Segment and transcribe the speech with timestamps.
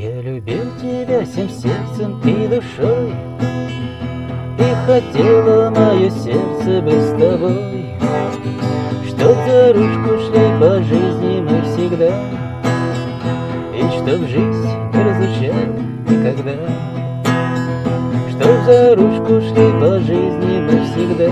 [0.00, 3.12] Я любил тебя всем сердцем и душой
[4.58, 7.84] И хотела мое сердце быть с тобой.
[9.06, 12.08] Чтоб за ручку шли по жизни мы всегда
[13.76, 15.68] И чтоб жизнь не разлучала
[16.08, 16.54] никогда.
[18.30, 21.30] Чтоб за ручку шли по жизни мы всегда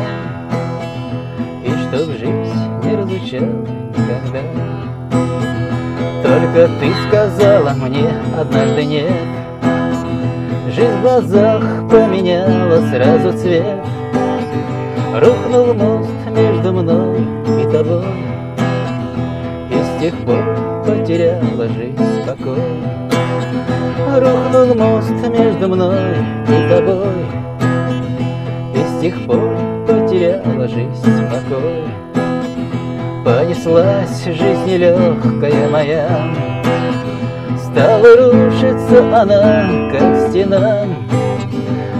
[1.64, 3.66] И чтоб жизнь не разлучала
[3.96, 4.87] никогда
[6.28, 9.12] только ты сказала мне однажды нет
[10.74, 13.80] Жизнь в глазах поменяла сразу цвет.
[15.14, 17.18] Рухнул мост между мной
[17.58, 18.04] и тобой.
[19.70, 22.62] И с тех пор потеряла жизнь покой.
[24.20, 26.14] Рухнул мост между мной
[26.46, 27.26] и тобой.
[28.74, 29.56] И с тех пор
[29.86, 32.27] потеряла жизнь покой
[33.24, 36.08] Понеслась жизнь нелегкая моя.
[37.56, 40.86] Стала рушиться она, как стена.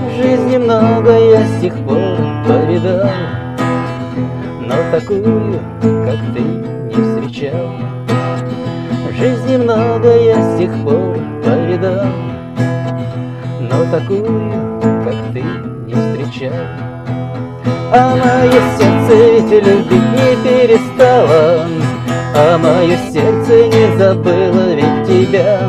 [0.06, 3.09] В жизни много я с тех пор повидал
[4.61, 7.73] Но такую, как ты, не встречал.
[9.09, 12.06] В жизни много я с тех пор повидал
[13.61, 15.43] Но такую, как ты,
[15.87, 16.53] не встречал
[17.91, 21.67] а мое сердце ведь любить не перестало.
[22.34, 25.61] А мое сердце не забыло ведь тебя.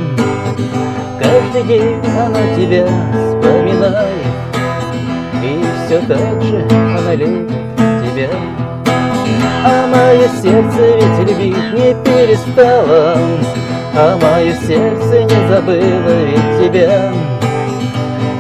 [1.20, 4.26] Каждый день оно тебя вспоминает.
[5.44, 7.50] И все так же оно любит
[8.04, 8.30] тебя.
[9.66, 13.18] А мое сердце ведь любить не перестало.
[13.96, 17.14] А мое сердце не забыло ведь тебя.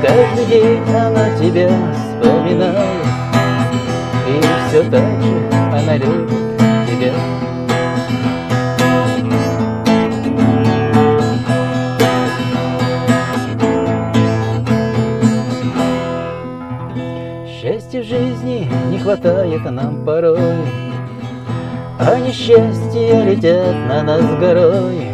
[0.02, 3.29] Каждый день оно тебя вспоминает
[4.70, 6.30] все так же она любит
[6.88, 7.12] тебя
[17.48, 20.38] Счастья в жизни не хватает нам порой.
[22.00, 25.08] А несчастья летят на нас горой.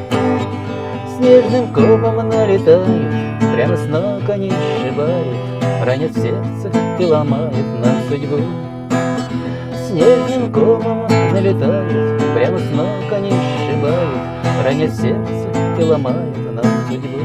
[1.18, 5.38] Снежным комом налетают Прямо с ног они сшибают.
[5.86, 8.75] Ранят сердце и ломают нам судьбу
[9.88, 14.20] Снежным комом налетают Прямо с ног они сшибают
[14.64, 17.20] Ранят сердце и ломают нам судьбу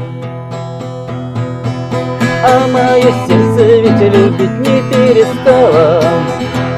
[2.43, 6.03] А мое сердце ведь любить не перестало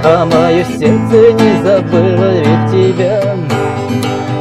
[0.06, 3.36] А мое сердце не забыло ведь тебя.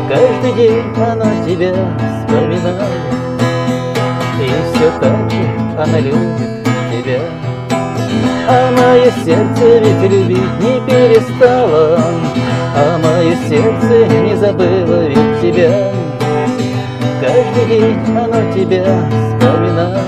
[0.09, 2.83] Каждый день оно тебя вспоминает
[4.41, 5.43] И все так же
[5.77, 7.52] она любит тебя
[8.49, 12.00] а мое сердце ведь любить не перестало.
[12.75, 15.93] А мое сердце не забыло ведь тебя.
[17.21, 20.06] Каждый день оно тебя вспоминает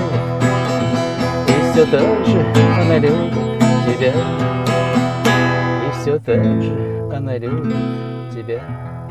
[1.47, 2.45] И все так же
[2.81, 3.33] она любит
[3.85, 4.13] тебя.
[5.85, 7.75] И все так же она любит
[8.33, 9.04] тебя